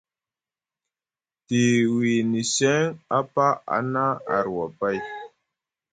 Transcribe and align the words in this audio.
Te 1.45 1.59
wiyini 1.93 2.41
seŋ 2.55 2.81
apa 3.17 3.45
a 3.75 3.77
na 3.93 4.03
arwa 4.35 4.65
pay, 4.77 4.99